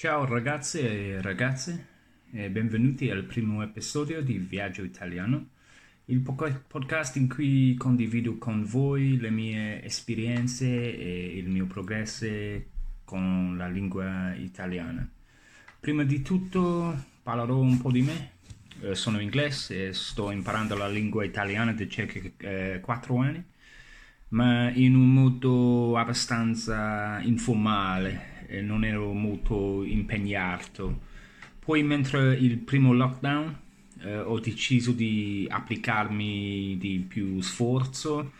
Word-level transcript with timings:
Ciao 0.00 0.24
ragazzi 0.26 0.78
e 0.78 1.20
ragazze 1.20 1.86
e 2.30 2.48
benvenuti 2.50 3.10
al 3.10 3.24
primo 3.24 3.64
episodio 3.64 4.22
di 4.22 4.38
Viaggio 4.38 4.84
Italiano, 4.84 5.48
il 6.04 6.20
podcast 6.20 7.16
in 7.16 7.28
cui 7.28 7.74
condivido 7.76 8.38
con 8.38 8.64
voi 8.64 9.18
le 9.18 9.30
mie 9.30 9.82
esperienze 9.82 10.66
e 10.68 11.36
il 11.36 11.48
mio 11.48 11.66
progresso 11.66 12.28
con 13.02 13.56
la 13.56 13.66
lingua 13.66 14.32
italiana. 14.34 15.04
Prima 15.80 16.04
di 16.04 16.22
tutto 16.22 16.96
parlerò 17.20 17.58
un 17.58 17.80
po' 17.80 17.90
di 17.90 18.02
me. 18.02 18.30
Eh, 18.82 18.94
sono 18.94 19.18
inglese 19.18 19.88
e 19.88 19.92
sto 19.94 20.30
imparando 20.30 20.76
la 20.76 20.86
lingua 20.86 21.24
italiana 21.24 21.72
da 21.72 21.88
circa 21.88 22.20
eh, 22.36 22.78
4 22.80 23.16
anni, 23.16 23.44
ma 24.28 24.70
in 24.70 24.94
un 24.94 25.12
modo 25.12 25.96
abbastanza 25.96 27.18
informale 27.22 28.37
non 28.60 28.84
ero 28.84 29.12
molto 29.12 29.82
impegnato. 29.84 31.06
Poi 31.58 31.82
mentre 31.82 32.34
il 32.34 32.58
primo 32.58 32.92
lockdown 32.92 33.56
eh, 34.02 34.18
ho 34.18 34.38
deciso 34.40 34.92
di 34.92 35.46
applicarmi 35.50 36.76
di 36.78 37.04
più 37.06 37.40
sforzo 37.40 38.32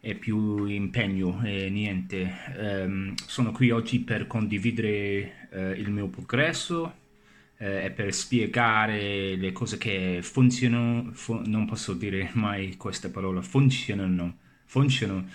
e 0.00 0.14
più 0.14 0.64
impegno 0.66 1.40
e 1.44 1.68
niente. 1.70 2.32
Um, 2.56 3.14
sono 3.26 3.52
qui 3.52 3.70
oggi 3.70 4.00
per 4.00 4.26
condividere 4.26 5.48
uh, 5.50 5.78
il 5.78 5.90
mio 5.90 6.06
progresso 6.08 6.82
uh, 6.84 7.64
e 7.64 7.92
per 7.94 8.14
spiegare 8.14 9.36
le 9.36 9.52
cose 9.52 9.76
che 9.76 10.20
funzionano, 10.22 11.10
fu- 11.12 11.42
non 11.44 11.66
posso 11.66 11.94
dire 11.94 12.30
mai 12.34 12.76
questa 12.76 13.10
parola, 13.10 13.42
funzionano, 13.42 14.36
funzionano 14.64 15.26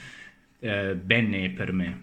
uh, 0.60 0.96
bene 0.96 1.50
per 1.50 1.74
me. 1.74 2.02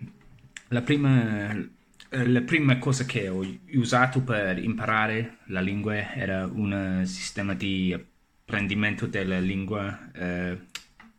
La 0.68 0.82
prima 0.82 1.50
eh, 1.50 1.68
la 2.10 2.40
prima 2.42 2.78
cosa 2.78 3.04
che 3.04 3.28
ho 3.28 3.44
usato 3.74 4.22
per 4.22 4.58
imparare 4.58 5.38
la 5.46 5.60
lingua 5.60 6.12
era 6.14 6.44
un 6.46 7.02
sistema 7.04 7.54
di 7.54 7.92
apprendimento 7.92 9.06
della 9.06 9.38
lingua, 9.38 10.10
eh, 10.12 10.58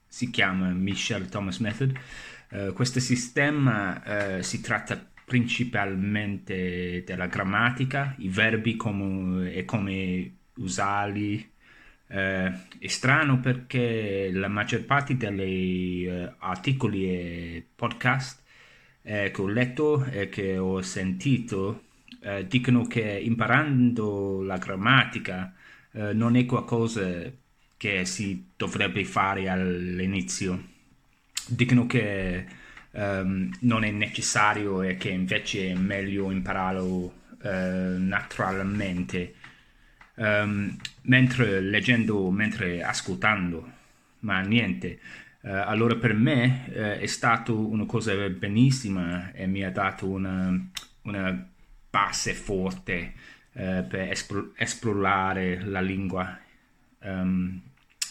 si 0.05 0.29
chiama 0.29 0.67
Michel 0.71 1.29
Thomas 1.29 1.59
Method. 1.59 1.97
Uh, 2.49 2.73
questo 2.73 2.99
sistema 2.99 4.01
uh, 4.37 4.41
si 4.41 4.59
tratta 4.59 5.01
principalmente 5.23 7.01
della 7.05 7.27
grammatica, 7.27 8.13
i 8.17 8.27
verbi 8.27 8.75
come, 8.75 9.53
e 9.53 9.63
come 9.63 10.35
usarli. 10.55 11.49
Uh, 12.07 12.51
è 12.77 12.87
strano 12.87 13.39
perché 13.39 14.29
la 14.33 14.49
maggior 14.49 14.83
parte 14.83 15.15
degli 15.15 16.05
articoli 16.39 17.05
e 17.05 17.65
podcast 17.73 18.41
eh, 19.03 19.31
che 19.31 19.41
ho 19.41 19.47
letto 19.47 20.05
e 20.05 20.29
che 20.29 20.57
ho 20.57 20.81
sentito 20.81 21.83
eh, 22.21 22.45
dicono 22.47 22.85
che 22.85 23.01
imparando 23.01 24.43
la 24.43 24.57
grammatica 24.57 25.53
eh, 25.91 26.13
non 26.13 26.35
è 26.35 26.45
qualcosa 26.45 27.31
che 27.77 28.05
si 28.05 28.51
dovrebbe 28.55 29.03
fare 29.05 29.49
all'inizio. 29.49 30.69
Dicono 31.47 31.87
che 31.87 32.45
um, 32.91 33.49
non 33.61 33.83
è 33.83 33.89
necessario 33.89 34.83
e 34.83 34.97
che 34.97 35.09
invece 35.09 35.71
è 35.71 35.73
meglio 35.73 36.29
impararlo 36.29 36.85
uh, 36.85 37.97
naturalmente. 37.97 39.33
Um, 40.13 40.77
mentre 41.03 41.59
leggendo, 41.59 42.29
mentre 42.29 42.83
ascoltando, 42.83 43.67
ma 44.19 44.41
niente. 44.41 44.99
Uh, 45.43 45.49
allora 45.65 45.95
per 45.95 46.13
me 46.13 46.65
uh, 46.67 46.71
è 46.99 47.05
stata 47.07 47.51
una 47.51 47.85
cosa 47.85 48.13
benissima 48.29 49.31
e 49.31 49.47
mi 49.47 49.63
ha 49.63 49.71
dato 49.71 50.07
una, 50.07 50.55
una 51.01 51.47
base 51.89 52.35
forte 52.35 53.13
uh, 53.53 53.87
per 53.87 54.11
espl- 54.11 54.51
esplorare 54.55 55.59
la 55.63 55.81
lingua. 55.81 56.37
Um, 56.99 57.59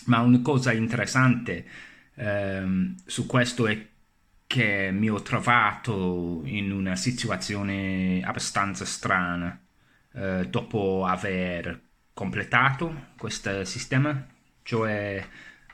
ma 0.07 0.21
una 0.21 0.41
cosa 0.43 0.73
interessante 0.73 1.65
um, 2.15 2.97
su 3.07 3.27
questo 3.27 3.69
è 3.69 3.87
che 4.49 4.91
mi 4.91 5.09
ho 5.09 5.23
trovato 5.23 6.43
in 6.47 6.73
una 6.73 6.97
situazione 6.97 8.21
abbastanza 8.25 8.85
strana 8.85 9.57
dopo 10.49 11.05
aver 11.07 11.81
completato 12.13 13.13
questo 13.17 13.65
sistema, 13.65 14.27
cioè 14.65 15.25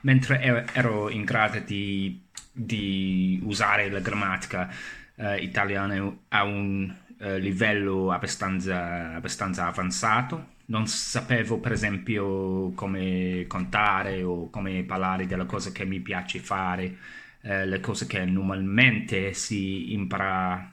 mentre 0.07 0.41
ero 0.71 1.09
in 1.09 1.25
grado 1.25 1.59
di, 1.59 2.23
di 2.49 3.39
usare 3.43 3.89
la 3.89 3.99
grammatica 3.99 4.73
eh, 5.15 5.41
italiana 5.41 6.15
a 6.29 6.43
un 6.43 6.95
eh, 7.19 7.37
livello 7.39 8.11
abbastanza, 8.13 9.15
abbastanza 9.15 9.67
avanzato. 9.67 10.55
Non 10.67 10.87
sapevo, 10.87 11.59
per 11.59 11.73
esempio, 11.73 12.71
come 12.71 13.45
contare 13.47 14.23
o 14.23 14.49
come 14.49 14.83
parlare 14.83 15.27
delle 15.27 15.45
cose 15.45 15.73
che 15.73 15.83
mi 15.83 15.99
piace 15.99 16.39
fare, 16.39 16.97
eh, 17.41 17.65
le 17.65 17.79
cose 17.81 18.07
che 18.07 18.23
normalmente 18.23 19.33
si 19.33 19.91
impara 19.91 20.71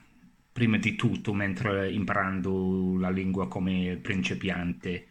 prima 0.52 0.76
di 0.78 0.94
tutto 0.94 1.34
mentre 1.34 1.90
imparando 1.90 2.96
la 2.98 3.10
lingua 3.10 3.48
come 3.48 3.98
principiante. 4.00 5.06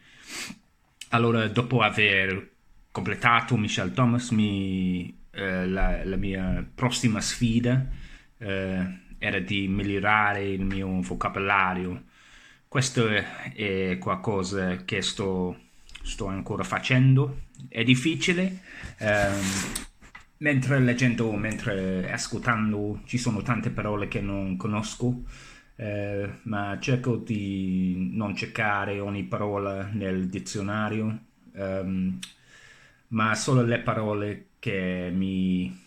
Allora, 1.09 1.45
dopo 1.47 1.81
aver 1.81 2.51
completato 2.93 3.57
Michel 3.57 3.91
Thomas, 3.91 4.29
mi, 4.29 5.17
eh, 5.31 5.67
la, 5.67 6.05
la, 6.05 6.15
mia 6.15 6.63
prossima 6.75 7.19
sfida 7.21 7.87
eh, 8.37 8.99
era 9.17 9.39
di 9.39 9.67
migliorare 9.67 10.47
il 10.47 10.63
mio 10.63 11.01
vocabolario. 11.01 12.03
Questo 12.67 13.07
è 13.07 13.97
qualcosa 13.99 14.85
che 14.85 15.01
sto, 15.01 15.57
sto 16.03 16.27
ancora 16.27 16.63
facendo. 16.63 17.45
È 17.67 17.83
difficile. 17.83 18.59
Ehm, 18.99 19.41
mentre 20.37 20.79
leggendo, 20.79 21.31
mentre 21.31 22.11
ascoltando, 22.11 23.01
ci 23.05 23.17
sono 23.17 23.41
tante 23.41 23.71
parole 23.71 24.07
che 24.07 24.21
non 24.21 24.55
conosco. 24.55 25.23
Eh, 25.75 26.29
ma 26.43 26.77
cerco 26.79 27.15
di 27.15 28.11
non 28.13 28.35
cercare 28.35 28.99
ogni 28.99 29.23
parola 29.23 29.89
nel 29.91 30.27
dizionario. 30.27 31.21
Um, 31.53 32.19
ma 33.13 33.35
solo 33.35 33.63
le 33.63 33.79
parole 33.79 34.47
che 34.59 35.09
mi 35.13 35.81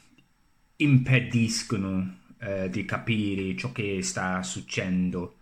impediscono 0.77 2.19
eh, 2.39 2.69
di 2.71 2.85
capire 2.85 3.57
ciò 3.57 3.73
che 3.73 4.03
sta 4.03 4.43
succedendo. 4.43 5.35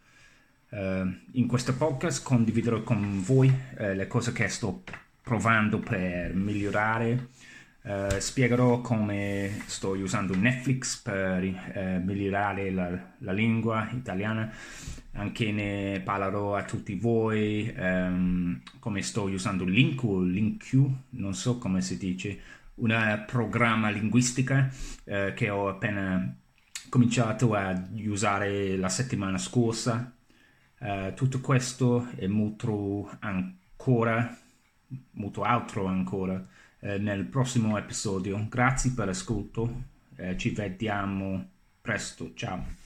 Uh, 0.75 1.09
in 1.33 1.47
questo 1.47 1.73
podcast 1.77 2.25
condividerò 2.25 2.83
con 2.83 3.23
voi 3.23 3.49
uh, 3.49 3.93
le 3.93 4.09
cose 4.09 4.33
che 4.33 4.49
sto 4.49 4.83
provando 5.23 5.79
per 5.79 6.35
migliorare. 6.35 7.29
Uh, 7.85 8.19
spiegherò 8.19 8.81
come 8.81 9.63
sto 9.67 9.91
usando 9.91 10.35
Netflix 10.35 10.97
per 11.03 11.43
migliorare 12.03 12.71
la, 12.71 12.99
la 13.19 13.33
lingua 13.33 13.91
italiana 13.93 14.51
anche 15.15 15.53
ne 15.53 16.01
parlerò 16.01 16.57
a 16.57 16.65
tutti 16.65 16.95
voi 16.95 17.73
um, 17.77 18.61
come 18.79 19.03
sto 19.03 19.25
usando 19.25 19.65
Link 19.65 20.03
o 20.03 20.21
LinkQ, 20.21 20.91
non 21.11 21.35
so 21.35 21.59
come 21.59 21.81
si 21.83 21.97
dice, 21.97 22.41
un 22.77 23.25
programma 23.27 23.91
linguistica 23.91 24.69
uh, 25.05 25.33
che 25.35 25.51
ho 25.51 25.69
appena 25.69 26.37
cominciato 26.89 27.55
a 27.55 27.81
usare 28.07 28.77
la 28.77 28.89
settimana 28.89 29.39
scorsa. 29.39 30.13
Uh, 30.79 31.15
tutto 31.15 31.41
questo 31.41 32.09
e 32.17 32.27
molto 32.27 33.17
ancora, 33.21 34.37
molto 35.13 35.43
altro 35.43 35.87
ancora 35.87 36.45
uh, 36.85 37.01
nel 37.01 37.25
prossimo 37.25 37.77
episodio. 37.77 38.47
Grazie 38.49 38.93
per 38.93 39.07
l'ascolto, 39.07 39.93
ci 40.37 40.51
vediamo 40.51 41.45
presto, 41.81 42.31
ciao. 42.35 42.84